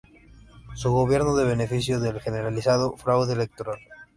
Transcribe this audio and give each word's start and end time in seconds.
Su 0.73 0.91
gobierno 0.91 1.37
se 1.37 1.43
benefició 1.45 1.99
del 1.99 2.19
generalizado 2.19 2.97
fraude 2.97 3.33
electoral. 3.33 3.77